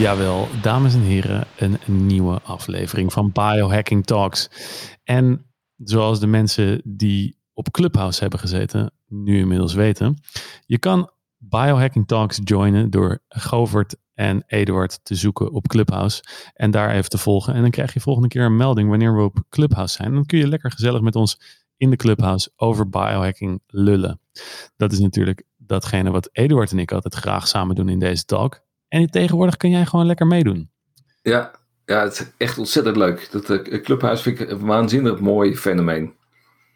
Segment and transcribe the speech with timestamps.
[0.00, 4.50] Jawel, dames en heren, een nieuwe aflevering van Biohacking Talks.
[5.04, 5.46] En
[5.76, 10.22] zoals de mensen die op Clubhouse hebben gezeten nu inmiddels weten,
[10.66, 16.22] je kan Biohacking Talks joinen door Govert en Eduard te zoeken op Clubhouse
[16.54, 17.54] en daar even te volgen.
[17.54, 20.14] En dan krijg je volgende keer een melding wanneer we op Clubhouse zijn.
[20.14, 21.40] Dan kun je lekker gezellig met ons
[21.76, 24.20] in de Clubhouse over biohacking lullen.
[24.76, 28.68] Dat is natuurlijk datgene wat Eduard en ik altijd graag samen doen in deze talk.
[28.90, 30.70] En tegenwoordig kun jij gewoon lekker meedoen.
[31.22, 31.50] Ja,
[31.84, 33.28] ja het is echt ontzettend leuk.
[33.30, 36.14] Dat uh, Clubhuis vind ik een waanzinnig mooi fenomeen.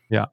[0.08, 0.32] Ja.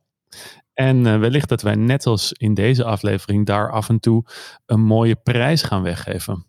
[0.73, 4.26] En uh, wellicht dat wij net als in deze aflevering daar af en toe
[4.65, 6.46] een mooie prijs gaan weggeven.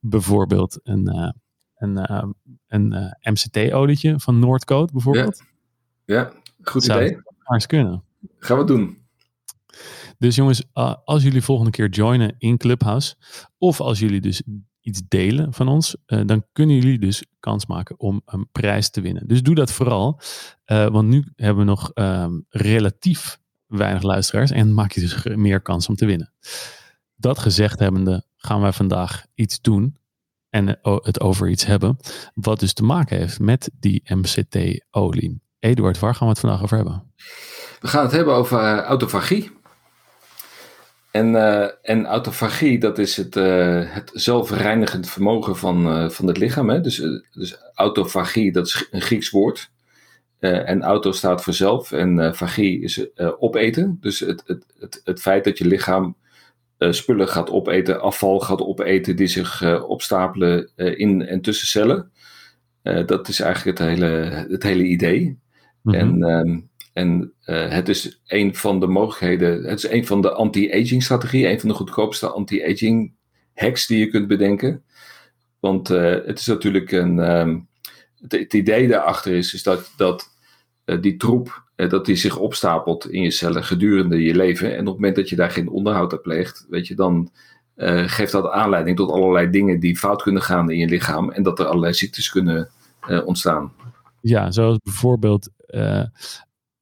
[0.00, 1.32] Bijvoorbeeld een, uh,
[1.74, 2.10] een,
[2.66, 5.42] een MCT-olietje van Noordcoat bijvoorbeeld.
[6.04, 7.18] Ja, ja goed Zou idee.
[7.44, 8.02] Eens kunnen.
[8.38, 9.04] Gaan we doen.
[10.18, 10.64] Dus jongens,
[11.04, 13.14] als jullie volgende keer joinen in Clubhouse,
[13.58, 14.42] of als jullie dus
[14.86, 19.00] iets delen van ons, uh, dan kunnen jullie dus kans maken om een prijs te
[19.00, 19.26] winnen.
[19.26, 20.20] Dus doe dat vooral,
[20.66, 25.60] uh, want nu hebben we nog um, relatief weinig luisteraars en maak je dus meer
[25.60, 26.32] kans om te winnen.
[27.16, 29.96] Dat gezegd hebbende gaan wij vandaag iets doen
[30.50, 31.96] en uh, het over iets hebben
[32.34, 35.40] wat dus te maken heeft met die MCT-olie.
[35.58, 37.12] Eduard, waar gaan we het vandaag over hebben?
[37.80, 39.50] We gaan het hebben over autofagie.
[41.16, 46.38] En, uh, en autofagie, dat is het, uh, het zelfreinigend vermogen van, uh, van het
[46.38, 46.68] lichaam.
[46.68, 46.80] Hè?
[46.80, 46.96] Dus,
[47.32, 49.70] dus autofagie, dat is een Grieks woord.
[50.38, 53.06] en auto staat voor zelf en fagie is
[53.38, 53.98] opeten.
[54.00, 56.16] Dus het, het, het, het feit dat je lichaam
[56.78, 62.10] spullen gaat opeten, afval gaat opeten, die zich opstapelen in en tussen cellen.
[63.06, 64.06] dat is eigenlijk het hele,
[64.48, 65.38] het hele idee.
[65.82, 66.22] Mm -hmm.
[66.22, 71.02] En en uh, het is een van de mogelijkheden, het is een van de anti-aging
[71.02, 73.12] strategieën, een van de goedkoopste anti-aging
[73.54, 74.82] hacks die je kunt bedenken.
[75.60, 77.68] Want uh, het is natuurlijk een, um,
[78.28, 80.28] het, idee daarachter is, is dat, dat
[80.84, 84.72] uh, die troep, dat die zich opstapelt in je cellen gedurende je leven.
[84.72, 87.30] En op het moment dat je daar geen onderhoud aan pleegt, weet je, dan
[88.06, 91.30] geeft dat aanleiding tot allerlei dingen die fout kunnen gaan in je lichaam.
[91.30, 92.70] En dat er allerlei ziektes kunnen
[93.24, 93.72] ontstaan.
[94.20, 95.50] Ja, zoals bijvoorbeeld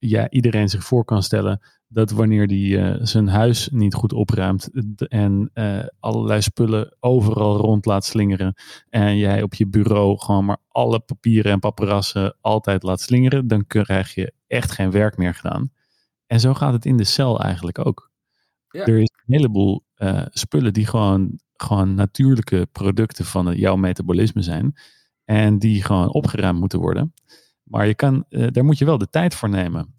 [0.09, 4.71] ja, iedereen zich voor kan stellen dat wanneer die uh, zijn huis niet goed opruimt
[5.09, 8.55] en uh, allerlei spullen overal rond laat slingeren
[8.91, 13.67] en jij op je bureau gewoon maar alle papieren en paparassen altijd laat slingeren, dan
[13.67, 15.73] krijg je echt geen werk meer gedaan.
[16.27, 18.11] En zo gaat het in de cel eigenlijk ook.
[18.69, 18.87] Ja.
[18.87, 24.77] Er is een heleboel uh, spullen die gewoon, gewoon natuurlijke producten van jouw metabolisme zijn
[25.25, 27.15] en die gewoon opgeruimd moeten worden.
[27.65, 29.95] Maar je kan, uh, daar moet je wel de tijd voor nemen.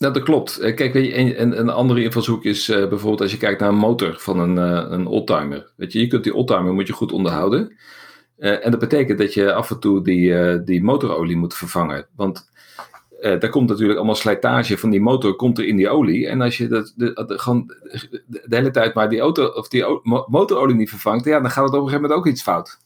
[0.00, 0.58] Nou, dat klopt.
[0.58, 3.68] Eh, kijk, weet je, een, een andere invalshoek is uh, bijvoorbeeld als je kijkt naar
[3.68, 5.72] een motor van een, uh, een oldtimer.
[5.76, 7.76] Weet je, je kunt die oldtimer moet je goed onderhouden.
[8.38, 12.06] Uh, en dat betekent dat je af en toe die, die motorolie moet vervangen.
[12.16, 12.48] Want
[13.20, 16.26] daar komt natuurlijk allemaal slijtage van die motor komt er in die olie.
[16.26, 17.66] En als je dat, de, de, gewoon
[18.26, 19.84] de, hele tijd maar die, auto, of die
[20.26, 22.78] motorolie niet vervangt, ja, dan gaat het op een gegeven moment ook iets fout.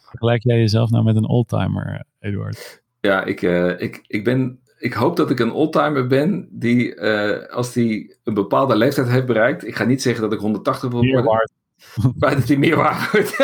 [0.00, 2.84] Vergelijk jij jezelf nou met een oldtimer, Eduard?
[3.06, 3.42] Ja, ik,
[3.80, 8.34] ik, ik ben ik hoop dat ik een oldtimer ben die, uh, als die een
[8.34, 11.52] bepaalde leeftijd heeft bereikt, ik ga niet zeggen dat ik 180 wil worden, waard.
[12.18, 13.38] maar dat hij meer waard wordt.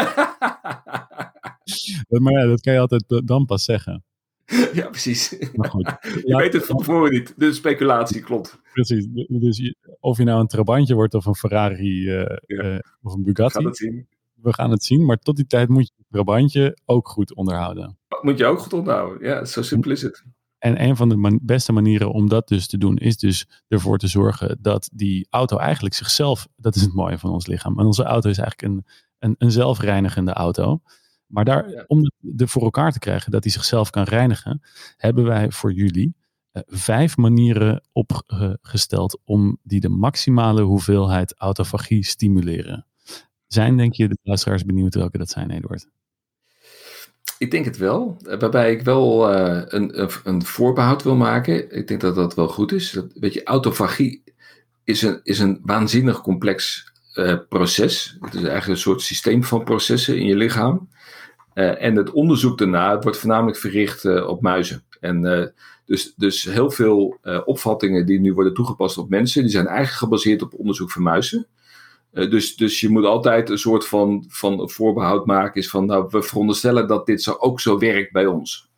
[2.22, 4.04] maar ja, dat kan je altijd dan pas zeggen.
[4.72, 5.38] Ja, precies.
[5.54, 5.96] Maar goed.
[6.26, 7.34] je weet het van tevoren niet.
[7.36, 8.60] De speculatie klopt.
[8.72, 9.06] Precies.
[9.28, 12.64] Dus of je nou een Trabantje wordt of een Ferrari uh, ja.
[12.64, 13.58] uh, of een Bugatti.
[13.58, 14.06] We gaan het zien.
[14.34, 17.98] We gaan het zien, maar tot die tijd moet je het Trabantje ook goed onderhouden.
[18.22, 19.28] Moet je ook goed onderhouden.
[19.28, 20.24] Ja, zo simpel is het.
[20.58, 23.98] En een van de man beste manieren om dat dus te doen, is dus ervoor
[23.98, 27.78] te zorgen dat die auto eigenlijk zichzelf, dat is het mooie van ons lichaam.
[27.78, 28.86] En onze auto is eigenlijk een,
[29.18, 30.82] een, een zelfreinigende auto.
[31.26, 32.00] Maar daar, om
[32.36, 34.60] er voor elkaar te krijgen dat hij zichzelf kan reinigen,
[34.96, 36.16] hebben wij voor jullie
[36.52, 42.86] uh, vijf manieren opgesteld om die de maximale hoeveelheid autofagie stimuleren.
[43.46, 45.88] Zijn, denk je, de luisteraars benieuwd welke dat zijn, Eduard?
[47.42, 48.16] Ik denk het wel.
[48.38, 51.76] Waarbij ik wel uh, een, een, voorbehoud wil maken.
[51.76, 52.90] Ik denk dat dat wel goed is.
[52.90, 54.22] Dat, weet je, autofagie
[54.84, 58.16] is een, is een waanzinnig complex uh, proces.
[58.20, 60.88] Het is eigenlijk een soort systeem van processen in je lichaam.
[61.54, 64.82] Uh, en het onderzoek daarna wordt voornamelijk verricht op muizen.
[65.00, 65.52] En
[65.86, 70.42] dus, dus heel veel opvattingen die nu worden toegepast op mensen, die zijn eigenlijk gebaseerd
[70.42, 71.46] op onderzoek van muizen.
[72.12, 75.60] Uh, dus, dus je moet altijd een soort van, van voorbehoud maken.
[75.60, 78.70] Is van, nou, we veronderstellen dat dit zo ook zo werkt bij ons.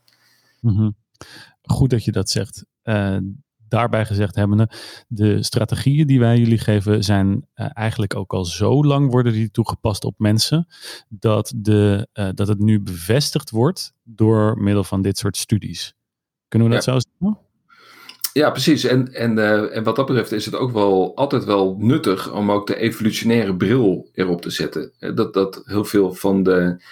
[0.61, 0.97] Mm -hmm.
[1.63, 2.65] Goed dat je dat zegt.
[2.85, 3.17] Uh,
[3.69, 4.71] daarbij gezegd hebbende,
[5.09, 9.51] de strategieën die wij jullie geven zijn uh, eigenlijk ook al zo lang worden die
[9.51, 10.67] toegepast op mensen,
[11.09, 15.95] dat, de, dat het nu bevestigd wordt door middel van dit soort studies.
[16.49, 16.93] Kunnen we dat Ja.
[16.93, 17.39] zo zeggen?
[18.35, 18.85] Ja, precies.
[18.85, 22.51] En, en, eh, en wat dat betreft is het ook wel altijd wel nuttig om
[22.51, 24.93] ook de evolutionaire bril erop te zetten.
[24.99, 26.83] Eh, Dat, dat heel veel van de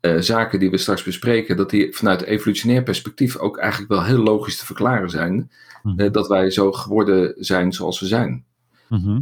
[0.00, 4.18] eh, zaken die we straks bespreken, dat die vanuit evolutionair perspectief ook eigenlijk wel heel
[4.22, 5.50] logisch te verklaren zijn.
[5.82, 6.10] Mhm.
[6.10, 8.44] Dat wij zo geworden zijn zoals we zijn.
[8.88, 9.20] Mhm.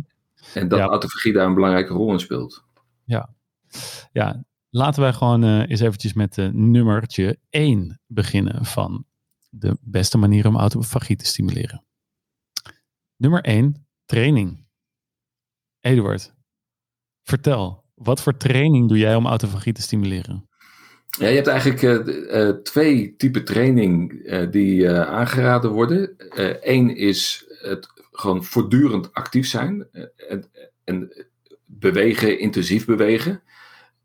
[0.55, 0.87] En dat Ja.
[0.87, 2.65] autofagie daar een belangrijke rol in speelt.
[4.13, 9.05] Ja, laten wij gewoon eens eventjes met nummertje 1 beginnen van
[9.51, 11.85] de beste manier om autofagie te stimuleren.
[13.17, 14.67] Nummer 1, training.
[15.81, 16.35] Eduard,
[17.23, 20.49] vertel, wat voor training doe jij om autofagie te stimuleren?
[21.19, 26.15] Ja, je hebt eigenlijk eh, eh, twee typen training eh, die aangeraden worden.
[26.61, 29.89] Eén is het gewoon voortdurend actief zijn
[30.29, 30.45] en,
[30.85, 31.27] en
[31.65, 33.43] bewegen, intensief bewegen.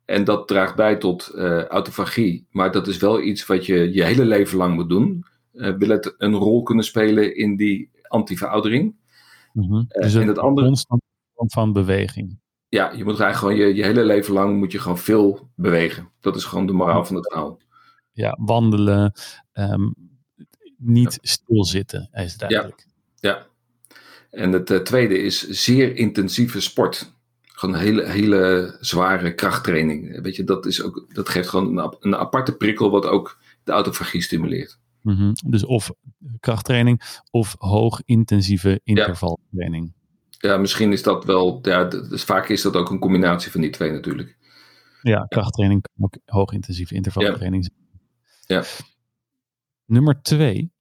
[0.05, 1.31] En dat draagt bij tot
[1.69, 2.47] autofagie.
[2.51, 5.25] Maar dat is wel iets wat je je hele leven lang moet doen.
[5.55, 8.95] Eh, wil het een rol kunnen spelen in die antiveroudering?
[9.53, 11.01] Eh, dus en het andere- constant
[11.35, 12.39] van beweging.
[12.69, 16.11] Ja, je moet eigenlijk gewoon je, je hele leven lang moet je gewoon veel bewegen.
[16.19, 17.59] Dat is gewoon de moraal van het verhaal.
[18.11, 19.13] Ja, wandelen,
[19.51, 19.89] ehm,
[20.77, 22.87] niet stilzitten is het eigenlijk.
[23.15, 23.47] Ja.
[24.31, 27.13] En het eh, tweede is zeer intensieve sport.
[27.41, 30.21] Gewoon hele, hele zware krachttraining.
[30.21, 33.71] Weet je, dat, is ook, dat geeft gewoon een, een aparte prikkel wat ook de
[33.71, 34.79] autofagie stimuleert.
[35.05, 35.33] Mhm.
[35.47, 35.91] Dus of
[36.39, 39.93] krachttraining of hoog intensieve intervaltraining.
[40.29, 43.69] Ja, misschien is dat wel, ja, dus vaak is dat ook een combinatie van die
[43.69, 44.37] twee natuurlijk.
[45.01, 47.77] Ja, krachttraining kan ook hoog intensieve intervaltraining zijn.
[48.45, 48.63] Ja.
[49.85, 50.71] Nummer twee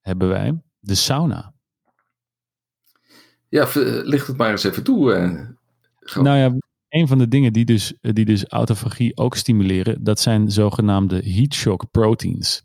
[0.00, 1.54] hebben wij de sauna.
[3.48, 3.68] Ja,
[4.04, 5.12] licht het maar eens even toe.
[5.12, 5.48] eh.
[6.22, 6.56] Nou ja,
[6.92, 11.54] een van de dingen die dus, die dus autofagie ook stimuleren, dat zijn zogenaamde heat
[11.54, 12.64] shock proteins.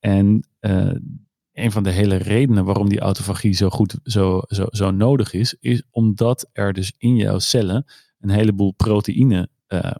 [0.00, 0.92] En eh,
[1.52, 5.56] een van de hele redenen waarom die autofagie zo goed, zo, zo, zo nodig is,
[5.60, 7.84] is omdat er dus in jouw cellen
[8.20, 9.90] een heleboel proteïne eh,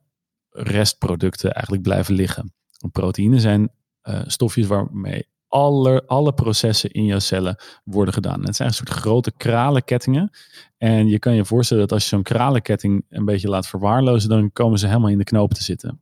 [0.51, 2.53] restproducten eigenlijk blijven liggen.
[2.79, 3.69] En proteïnen zijn
[4.01, 8.45] eh, stofjes waarmee alle, alle processen in jouw cellen worden gedaan.
[8.45, 10.31] Het zijn een soort grote kralenkettingen.
[10.79, 14.53] En je kan je voorstellen dat als je zo'n kralenketting een beetje laat verwaarlozen, dan
[14.53, 16.01] komen ze helemaal in de knoop te zitten.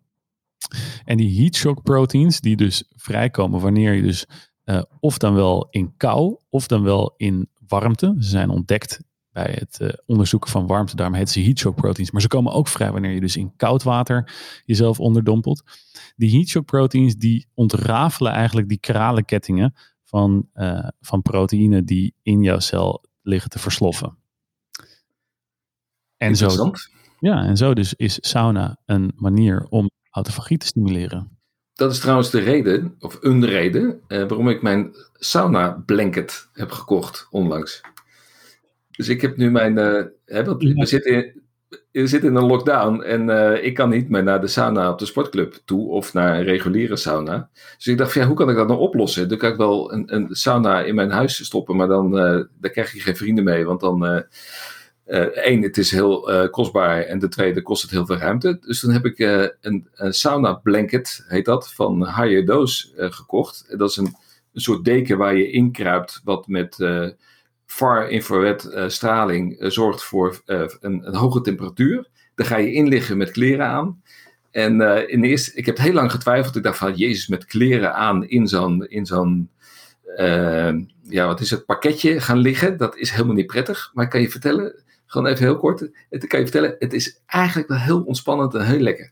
[1.05, 4.27] En die heat shock proteins, die dus vrijkomen wanneer je dus
[4.65, 8.15] uh, of dan wel in kou, of dan wel in warmte.
[8.19, 9.01] Ze zijn ontdekt
[9.37, 12.11] bij het uh, onderzoeken van warmte, daarom heet ze heat shock proteins.
[12.11, 14.33] Maar ze komen ook vrij wanneer je dus in koud water
[14.65, 15.63] jezelf onderdompelt.
[16.17, 19.75] Die heat shock proteins, die ontrafelen eigenlijk die kralenkettingen
[20.05, 24.17] van, uh, van proteïnen die in jouw cel liggen te versloffen.
[26.17, 26.73] En zo,
[27.19, 31.39] ja, en zo dus is sauna een manier om autofagie te stimuleren.
[31.75, 36.71] Dat is trouwens de reden, of een reden, eh, waarom ik mijn sauna blanket heb
[36.71, 37.83] gekocht onlangs.
[38.97, 41.43] Dus ik heb nu mijn, uh, hè, we zitten in,
[41.93, 44.99] we zitten in een lockdown en uh, ik kan niet meer naar de sauna op
[44.99, 47.51] de sportclub toe of naar een reguliere sauna.
[47.77, 49.29] Dus ik dacht van ja, hoe kan ik dat nou oplossen?
[49.29, 52.71] Dan kan ik wel een, een sauna in mijn huis stoppen, maar dan uh, daar
[52.71, 54.25] krijg je geen vrienden mee, want dan
[55.35, 58.59] één, het is heel kostbaar en de tweede kost het heel veel ruimte.
[58.61, 59.19] Dus dan heb ik
[59.61, 63.79] een, een, sauna blanket, heet dat, van Higher Dose gekocht.
[63.79, 64.15] Dat is een,
[64.53, 66.77] een soort deken waar je inkruipt, wat met
[67.77, 72.09] far infrared uh, straling uh, zorgt voor uh, een, een, hoge temperatuur.
[72.35, 74.03] Daar ga je in liggen met kleren aan.
[74.51, 76.57] En in de eerste, ik heb heel lang getwijfeld.
[76.57, 79.51] Ik dacht van, jezus, met kleren aan in zo'n, in zo'n
[81.03, 82.77] ja, wat is het, pakketje gaan liggen.
[82.77, 83.91] Dat is helemaal niet prettig.
[83.95, 85.91] Maar ik kan je vertellen, gewoon even heel kort.
[86.11, 89.11] Het kan je vertellen, het is eigenlijk wel heel ontspannend en heel lekker.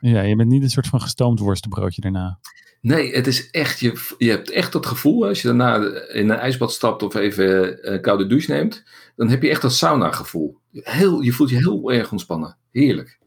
[0.00, 2.38] Ja, je bent niet een soort van gestoomd worstenbroodje daarna.
[2.86, 5.76] Nee, het is echt, je, je hebt echt dat gevoel als je daarna
[6.08, 8.84] in een ijsbad stapt of even een koude douche neemt,
[9.16, 10.58] dan heb je echt dat sauna gevoel.
[10.72, 12.58] Heel, je voelt je heel erg ontspannen.
[12.70, 13.18] Heerlijk.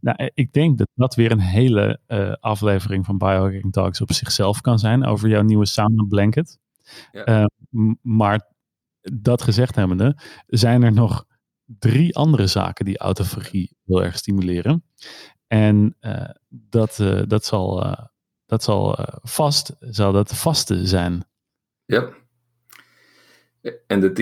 [0.00, 4.60] Nou, ik denk dat dat weer een hele uh, aflevering van Biohacking Talks op zichzelf
[4.60, 6.58] kan zijn over jouw nieuwe sauna blanket.
[7.12, 7.28] Ja.
[7.70, 8.52] Uh, maar
[9.00, 11.24] dat gezegd hebbende, zijn er nog
[11.64, 14.84] drie andere zaken die autofagie heel erg stimuleren.
[15.46, 15.96] En
[16.48, 17.96] dat, dat zal
[18.52, 21.24] dat zal uh, vast, zal dat vaste zijn.
[21.84, 22.08] Ja.
[23.86, 24.18] En het,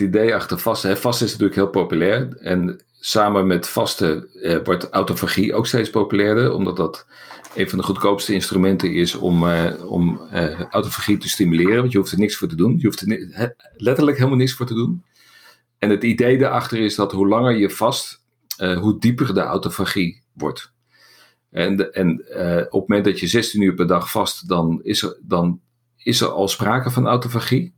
[0.00, 2.36] idee achter vasten, vast is natuurlijk heel populair.
[2.36, 7.06] En samen met vasten eh, wordt autofagie ook steeds populairder, omdat dat
[7.54, 11.80] een van de goedkoopste instrumenten is om, uh, om uh, autofagie te stimuleren.
[11.80, 12.78] Want je hoeft er niks voor te doen.
[12.78, 15.04] Je hoeft er letterlijk helemaal niks voor te doen.
[15.78, 18.22] En het idee daarachter is dat hoe langer je vast,
[18.58, 20.72] uh, hoe dieper de autofagie wordt.
[21.50, 22.10] En, en
[22.70, 25.60] op het moment dat je 16 uur per dag vast, dan is er, dan
[25.96, 27.74] is er al sprake van autofagie.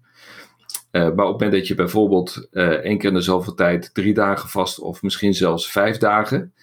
[0.93, 3.95] Uh, maar op het moment dat je bijvoorbeeld uh, één keer in de zoveel tijd
[3.95, 6.55] drie dagen vast of misschien zelfs vijf dagen,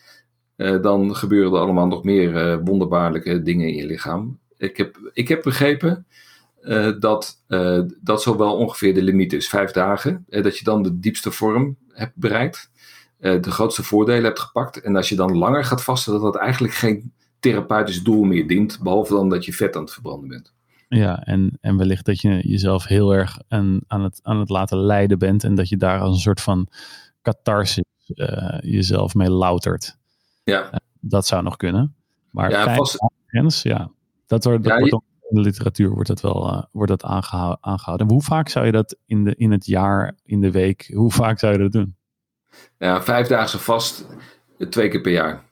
[0.82, 4.40] dan gebeuren er allemaal nog meer wonderbaarlijke dingen in je lichaam.
[4.58, 6.06] Ik heb, ik heb begrepen
[7.00, 7.44] dat
[8.02, 10.26] dat zo wel ongeveer de limiet is, vijf dagen.
[10.30, 12.72] dat je dan de diepste vorm hebt bereikt,
[13.20, 14.82] de grootste voordelen hebt gepakt.
[14.82, 18.80] En als je dan langer gaat vasten, dat dat eigenlijk geen therapeutisch doel meer dient,
[18.82, 20.54] behalve dan dat je vet aan het verbranden bent.
[20.88, 24.78] Ja, en, en wellicht dat je jezelf heel erg aan, aan, het, aan het laten
[24.78, 26.68] leiden bent en dat je daar als een soort van
[27.22, 29.98] catharsis uh, jezelf mee loutert.
[30.44, 30.66] Ja.
[30.66, 31.96] Uh, dat zou nog kunnen.
[32.32, 32.98] Maar ja, vast...
[33.26, 33.92] grens, ja,
[34.28, 37.58] dat, wordt, dat ja, wordt in de literatuur wordt dat wel uh, wordt dat aangehouden,
[37.62, 38.10] aangehouden.
[38.10, 41.40] hoe vaak zou je dat in, de, in het jaar, in de week, hoe vaak
[41.40, 41.96] zou je dat doen?
[42.78, 44.06] Ja, vijfdaagse vast,
[44.70, 45.48] twee keer per jaar.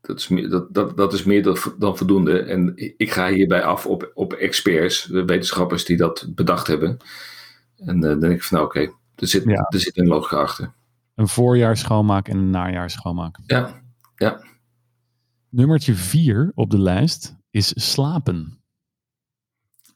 [0.00, 1.42] Dat is, meer, dat, dat, dat is meer
[1.78, 2.38] dan voldoende.
[2.38, 6.96] En ik ga hierbij af op, op experts, de wetenschappers die dat bedacht hebben.
[7.76, 9.66] En uh, dan denk ik van nou oké, okay, er, zit, ja.
[9.68, 10.72] er zit een logica achter.
[11.14, 13.38] Een voorjaar schoonmaak en een najaar schoonmaak.
[13.46, 13.82] Ja,
[14.16, 14.44] ja.
[15.48, 18.62] Nummertje vier op de lijst is slapen.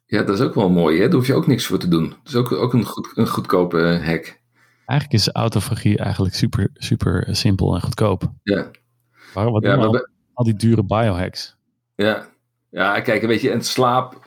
[0.06, 1.00] Ja, dat is ook wel mooi.
[1.00, 1.04] Hè?
[1.04, 2.08] Daar hoef je ook niks voor te doen.
[2.08, 4.40] Dat is ook, ook een, goed, een goedkope hack.
[4.86, 8.32] Eigenlijk is autofagie eigenlijk super, super simpel en goedkoop.
[8.42, 8.70] Ja.
[9.34, 9.52] Waarom?
[9.52, 11.56] Wat ja, al, al, die dure biohacks?
[11.94, 12.28] Ja.
[12.70, 14.24] ja, kijk, weet je, en slaap.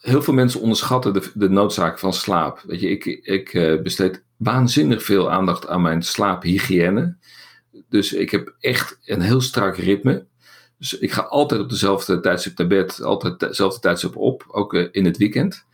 [0.00, 2.62] Heel veel mensen onderschatten de, de noodzaak van slaap.
[2.66, 7.16] Weet je, ik, ik uh, besteed waanzinnig veel aandacht aan mijn slaaphygiëne.
[7.88, 10.26] Dus ik heb echt een heel strak ritme.
[10.78, 14.88] Dus ik ga altijd op dezelfde tijdstip naar bed, altijd dezelfde tijdstip op, ook uh,
[14.90, 15.65] in het weekend.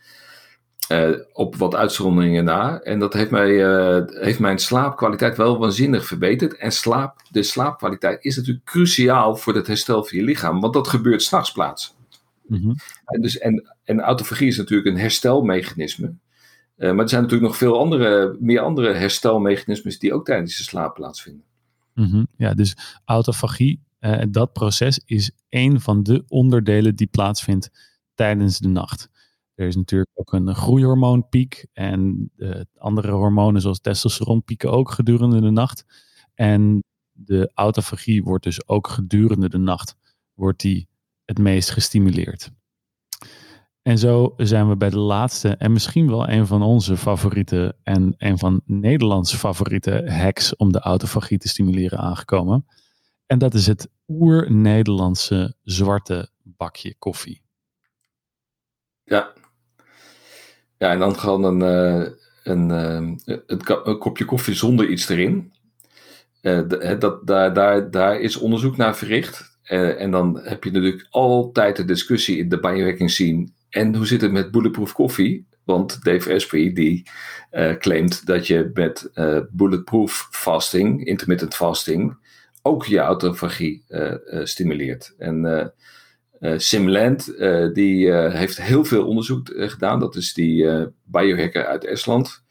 [0.91, 2.79] Uh, op wat uitzonderingen na.
[2.79, 6.57] En dat heeft, mij, uh, heeft mijn slaapkwaliteit wel waanzinnig verbeterd.
[6.57, 10.87] En slaap, de slaapkwaliteit is natuurlijk cruciaal voor het herstel van je lichaam, want dat
[10.87, 11.95] gebeurt s'nachts plaats.
[12.47, 12.75] Mm -hmm.
[13.05, 16.13] en, dus, en, en autofagie is natuurlijk een herstelmechanisme.
[16.77, 20.63] Uh, maar er zijn natuurlijk nog veel andere, meer andere herstelmechanismes die ook tijdens de
[20.63, 21.43] slaap plaatsvinden.
[21.93, 22.27] Mm -hmm.
[22.37, 22.75] Ja, dus
[23.05, 23.79] autofagie,
[24.29, 27.69] dat proces is een van de onderdelen die plaatsvindt
[28.15, 29.09] tijdens de nacht.
[29.63, 35.41] Er is natuurlijk ook een groeihormoonpiek en de andere hormonen zoals testosteron pieken ook gedurende
[35.41, 35.85] de nacht.
[36.33, 39.95] En de autofagie wordt dus ook gedurende de nacht
[40.33, 40.87] wordt die
[41.25, 42.51] het meest gestimuleerd.
[43.81, 48.13] En zo zijn we bij de laatste en misschien wel een van onze favoriete en
[48.17, 52.65] een van Nederlands favoriete hacks om de autofagie te stimuleren aangekomen.
[53.25, 57.41] En dat is het oer-Nederlandse zwarte bakje koffie.
[59.03, 59.33] Ja,
[60.77, 62.07] ja, en dan gewoon een, uh,
[62.43, 62.69] een,
[63.25, 63.39] uh,
[63.85, 65.51] een, kopje koffie zonder iets erin.
[66.41, 66.61] Uh,
[66.99, 69.57] dat, daar, daar, daar is onderzoek naar verricht.
[69.63, 73.47] en dan heb je natuurlijk altijd de discussie in de biohacking scene.
[73.69, 75.45] En hoe zit het met bulletproof koffie?
[75.63, 77.03] Want Dave Asprey die
[77.79, 79.11] claimt dat je met
[79.51, 82.17] bulletproof fasting, intermittent fasting,
[82.61, 83.83] ook je autofagie
[84.43, 85.13] stimuleert.
[85.17, 85.73] En
[86.43, 89.99] uh, Simland, uh, die uh, heeft heel veel onderzoek gedaan.
[89.99, 90.67] Dat is die
[91.03, 92.43] biohacker uit Estland.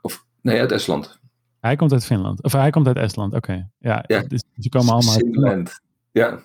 [0.00, 1.18] of, nee, uit Estland.
[1.60, 2.42] Hij komt uit Finland.
[2.42, 3.50] Of hij komt uit Estland, oké.
[3.78, 4.02] Okay.
[4.06, 5.80] Ja, dus ze komen allemaal Simland.
[6.10, 6.42] Ja,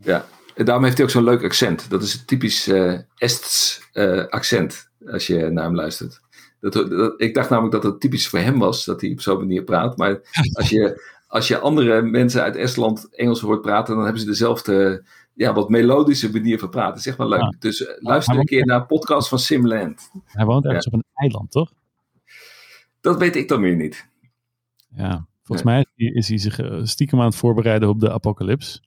[0.00, 0.24] ja.
[0.54, 1.90] En daarom heeft hij ook zo'n leuk accent.
[1.90, 2.70] Dat is een typisch
[3.16, 3.82] Ests
[4.28, 6.20] accent, als je naar hem luistert.
[6.60, 9.38] Dat, dat, ik dacht namelijk dat het typisch voor hem was, dat hij op zo'n
[9.38, 9.96] manier praat.
[9.96, 10.20] Maar
[10.52, 15.04] als je als je andere mensen uit Estland Engels hoort praten, dan hebben ze dezelfde,
[15.32, 17.02] ja, wat melodische manier van praten.
[17.02, 17.54] Zeg maar leuk.
[17.58, 20.10] Dus uh, luister een keer naar een podcast van Simland.
[20.24, 21.72] Hij woont ergens op een eiland, toch?
[23.00, 24.08] Dat weet ik dan weer niet.
[24.88, 28.82] Ja, volgens mij is hij zich eh, stiekem aan het voorbereiden op de apocalyps.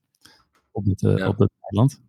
[0.71, 1.27] Op het, uh, ja.
[1.27, 2.01] op het eiland.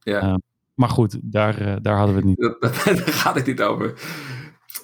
[0.00, 0.40] Ja.
[0.74, 2.56] maar goed, daar, daar hadden we het niet.
[2.84, 3.94] Daar gaat het niet over.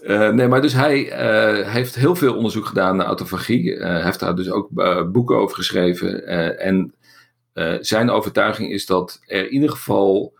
[0.02, 3.72] Uh, nee, maar dus hij uh, heeft heel veel onderzoek gedaan naar autofagie.
[3.72, 4.68] Hij heeft daar dus ook
[5.12, 6.26] boeken over geschreven.
[6.58, 6.94] en
[7.80, 10.32] zijn overtuiging is dat er in ieder geval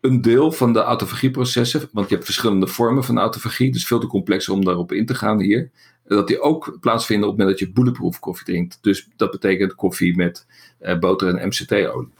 [0.00, 4.06] een deel van de autofagieprocessen, want je hebt verschillende vormen van autofagie, dus veel te
[4.06, 5.70] complex om daarop in te gaan hier,
[6.04, 8.78] dat die ook plaatsvinden op het moment dat je bulletproof koffie drinkt.
[8.80, 10.46] Dus dat betekent koffie met
[11.00, 12.12] boter en MCT-olie.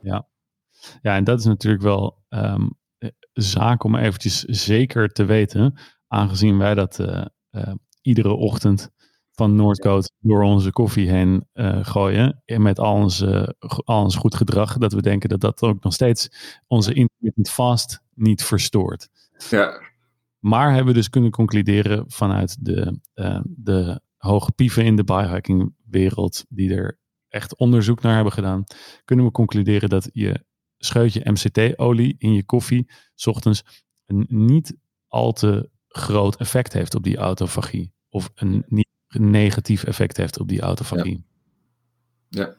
[0.00, 0.26] Ja.
[1.02, 2.80] ja, en dat is natuurlijk wel um,
[3.32, 6.98] zaak om eventjes zeker te weten aangezien wij dat
[8.00, 8.90] iedere ochtend
[9.32, 11.48] van Noordcoat door onze koffie heen
[11.82, 12.42] gooien.
[12.44, 13.24] En met al ons,
[13.84, 14.78] al ons goed gedrag.
[14.78, 16.28] Dat we denken dat dat ook nog steeds
[16.66, 19.08] onze intermittent fast niet verstoort.
[19.50, 19.80] Ja.
[20.38, 22.98] Maar hebben we dus kunnen concluderen vanuit de,
[23.44, 26.44] de hoge pieven in de biohacking wereld.
[26.48, 26.98] Die er
[27.28, 28.64] echt onderzoek naar hebben gedaan.
[29.04, 30.44] Kunnen we concluderen dat je
[30.84, 32.90] scheutje MCT-olie in je koffie.
[33.14, 33.62] S ochtends
[34.06, 34.76] een niet
[35.08, 37.92] al te groot effect heeft op die autofagie.
[38.08, 41.24] Of een niet negatief effect heeft op die autofagie.
[42.28, 42.40] Ja.
[42.40, 42.54] ja.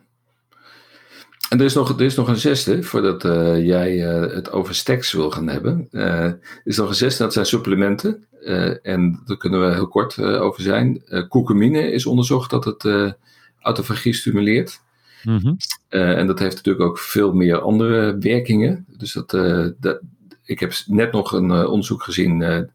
[1.49, 4.75] En er is, nog, er is nog een zesde, voordat uh, jij uh, het over
[4.75, 5.87] stacks wil gaan hebben.
[5.91, 8.27] Uh, er is nog een zesde, dat zijn supplementen.
[8.81, 11.03] en daar kunnen we heel kort over zijn.
[11.29, 13.15] Curcumine is onderzocht dat het
[13.61, 14.81] autofagie stimuleert.
[15.23, 15.57] Mm -hmm.
[15.89, 18.85] en dat heeft natuurlijk ook veel meer andere werkingen.
[18.97, 19.29] Dus dat,
[19.79, 19.99] dat
[20.45, 22.67] ik heb net nog een onderzoek gezien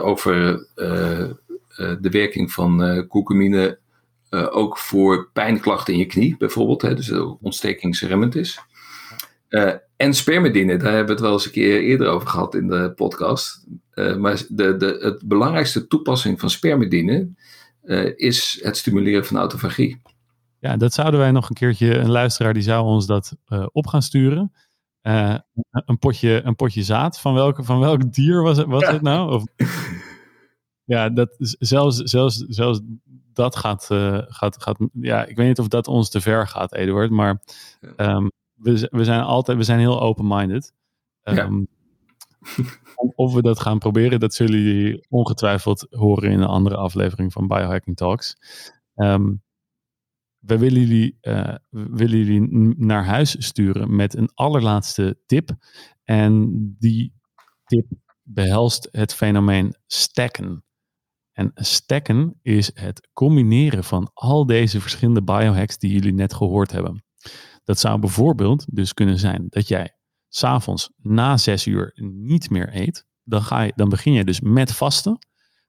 [0.00, 0.66] over
[1.76, 3.02] de werking van
[4.30, 8.60] uh, ook voor pijnklachten in je knie bijvoorbeeld, hè, dus ontstekingsremmend is.
[9.96, 12.92] En spermidine, daar hebben we het wel eens een keer eerder over gehad in de
[12.96, 13.66] podcast.
[13.94, 17.28] Maar de, de het belangrijkste toepassing van spermidine
[18.16, 20.00] is het stimuleren van autofagie.
[20.60, 23.36] Ja, dat zouden wij nog een keertje, een luisteraar die zou ons dat
[23.72, 24.52] op gaan sturen.
[25.02, 29.32] een, potje, een potje zaad, van, welke, van welk dier was het, was het nou?
[29.32, 29.44] Of...
[30.86, 32.80] Ja, dat, zelfs, zelfs, zelfs
[33.32, 34.78] dat gaat, uh, gaat, gaat.
[34.92, 37.10] Ja, ik weet niet of dat ons te ver gaat, Eduard.
[37.10, 37.42] Maar
[37.96, 39.58] um, we, we zijn altijd.
[39.58, 40.72] We zijn heel open-minded.
[41.22, 41.68] Um,
[43.14, 47.46] of we dat gaan proberen, dat zullen jullie ongetwijfeld horen in een andere aflevering van
[47.46, 48.36] Biohacking Talks.
[48.94, 49.42] Um,
[50.46, 55.50] we willen jullie, uh, willen jullie naar huis sturen met een allerlaatste tip.
[56.04, 57.14] En die
[57.64, 57.86] tip
[58.22, 60.64] behelst het fenomeen stacken.
[61.32, 67.04] En stacken is het combineren van al deze verschillende biohacks die jullie net gehoord hebben.
[67.64, 69.96] Dat zou bijvoorbeeld dus kunnen zijn dat jij
[70.28, 73.06] s'avonds na zes uur niet meer eet.
[73.22, 75.18] Dan, ga je, dan begin je dus met vasten.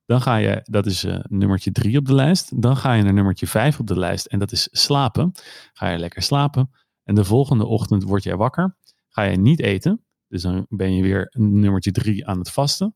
[0.08, 2.62] Dan ga je, dat is uh, nummertje drie op de lijst.
[2.62, 5.32] Dan ga je naar nummertje vijf op de lijst en dat is slapen.
[5.74, 6.72] Ga je lekker slapen.
[7.04, 8.78] En de volgende ochtend word jij wakker.
[9.10, 10.04] Ga je niet eten.
[10.28, 12.96] Dus dan ben je weer nummertje drie aan het vasten.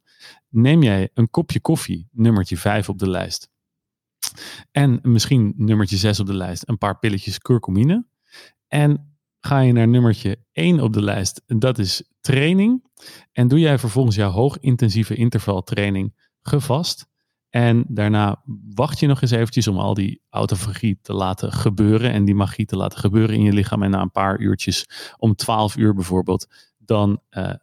[0.50, 3.50] Neem jij een kopje koffie, nummertje vijf op de lijst.
[4.72, 8.06] En misschien nummertje zes op de lijst, een paar pilletjes curcumine.
[8.68, 12.84] En ga je naar nummertje 1 op de lijst, dat is training.
[13.32, 17.10] En doe jij vervolgens jouw hoogintensieve intervaltraining gevast.
[17.50, 22.26] En daarna wacht je nog eens eventjes om al die autofagie te laten gebeuren en
[22.26, 23.84] die magie te laten gebeuren in je lichaam.
[23.84, 27.54] En na een paar uurtjes, om 12 uur bijvoorbeeld, dan uh,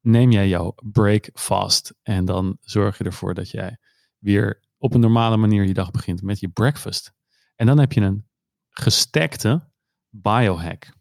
[0.00, 1.94] neem jij jouw break fast.
[2.02, 3.78] En dan zorg je ervoor dat jij
[4.18, 7.12] weer op een normale manier je dag begint met je breakfast.
[7.56, 8.26] En dan heb je een
[8.70, 9.68] gestekte
[10.10, 10.94] biohack.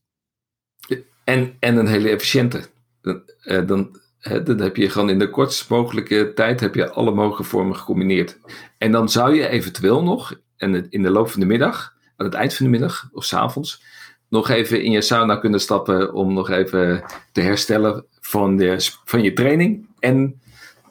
[1.24, 2.70] En, en een hele efficiënte.
[3.02, 3.24] Dan,
[3.66, 4.00] dan,
[4.44, 8.40] dan heb je gewoon in de kortst mogelijke tijd heb je alle mogelijke vormen gecombineerd.
[8.78, 12.36] En dan zou je eventueel nog, en in de loop van de middag, aan het
[12.36, 13.84] eind van de middag of s avonds,
[14.30, 19.22] nog even in je sauna kunnen stappen om nog even te herstellen van, de, van
[19.22, 20.42] je training en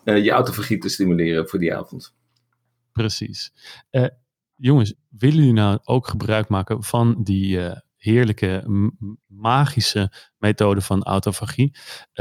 [0.04, 2.14] uh, je autofagie te stimuleren voor die avond.
[2.92, 3.52] Precies.
[3.90, 4.06] Uh,
[4.56, 8.64] jongens, willen jullie nou ook gebruik maken van die uh, heerlijke,
[9.26, 11.76] magische methode van autofagie?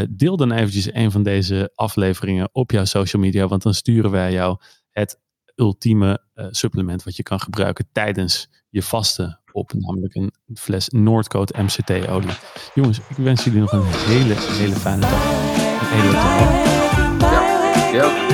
[0.10, 4.32] deel dan eventjes een van deze afleveringen op jouw social media, want dan sturen wij
[4.32, 4.58] jou
[4.92, 5.22] het
[5.56, 12.36] ultieme supplement wat je kan gebruiken tijdens je vaste op, namelijk een fles Noordcoat MCT-olie.
[12.74, 15.24] Jongens, ik wens jullie nog een hele, hele fijne dag.
[15.82, 16.12] Een hele
[17.92, 18.33] dag.